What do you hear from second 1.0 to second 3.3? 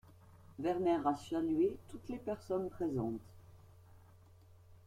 a salué toutes les personnes présentes.